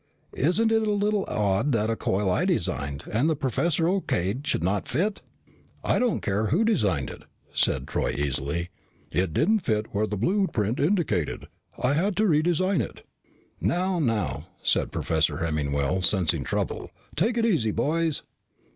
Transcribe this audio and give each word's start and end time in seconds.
Isn't 0.33 0.71
it 0.71 0.81
a 0.81 0.89
little 0.91 1.25
odd 1.27 1.73
that 1.73 1.91
a 1.91 1.95
coil 1.95 2.27
I 2.31 2.45
designed, 2.45 3.03
and 3.11 3.29
the 3.29 3.35
professor 3.35 3.87
O.K.'d, 3.87 4.47
should 4.47 4.63
not 4.63 4.87
fit?" 4.87 5.21
"I 5.83 5.99
don't 5.99 6.21
care 6.21 6.47
who 6.47 6.65
designed 6.65 7.11
it," 7.11 7.21
said 7.53 7.87
Troy 7.87 8.09
easily. 8.17 8.69
"It 9.11 9.31
didn't 9.31 9.59
fit 9.59 9.93
where 9.93 10.07
the 10.07 10.17
blueprint 10.17 10.79
indicated. 10.79 11.49
I 11.77 11.93
had 11.93 12.15
to 12.17 12.23
redesign 12.23 12.81
it." 12.81 13.05
"Now, 13.59 13.99
now," 13.99 14.47
said 14.63 14.91
Professor 14.91 15.37
Hemmingwell, 15.37 16.01
sensing 16.01 16.43
trouble. 16.43 16.89
"Take 17.15 17.37
it 17.37 17.45
easy, 17.45 17.69
boys." 17.69 18.23